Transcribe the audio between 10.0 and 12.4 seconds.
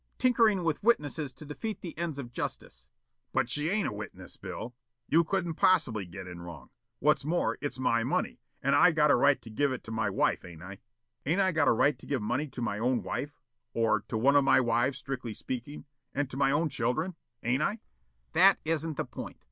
wife, ain't I? Ain't I got a right to give